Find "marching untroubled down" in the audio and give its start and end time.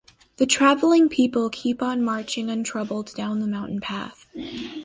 2.03-3.39